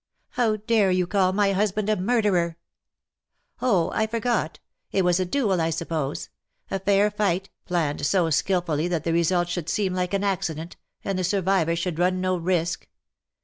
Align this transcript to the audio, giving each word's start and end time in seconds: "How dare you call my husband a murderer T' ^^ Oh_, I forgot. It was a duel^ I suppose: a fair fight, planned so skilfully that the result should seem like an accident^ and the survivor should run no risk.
"How 0.29 0.55
dare 0.55 0.89
you 0.89 1.05
call 1.05 1.31
my 1.31 1.51
husband 1.53 1.87
a 1.87 1.95
murderer 1.95 2.57
T' 3.59 3.65
^^ 3.65 3.69
Oh_, 3.69 3.93
I 3.93 4.07
forgot. 4.07 4.57
It 4.91 5.03
was 5.05 5.19
a 5.19 5.27
duel^ 5.27 5.59
I 5.59 5.69
suppose: 5.69 6.29
a 6.71 6.79
fair 6.79 7.11
fight, 7.11 7.51
planned 7.65 8.03
so 8.03 8.31
skilfully 8.31 8.87
that 8.87 9.03
the 9.03 9.13
result 9.13 9.47
should 9.49 9.69
seem 9.69 9.93
like 9.93 10.15
an 10.15 10.23
accident^ 10.23 10.73
and 11.03 11.19
the 11.19 11.23
survivor 11.23 11.75
should 11.75 11.99
run 11.99 12.19
no 12.19 12.35
risk. 12.35 12.87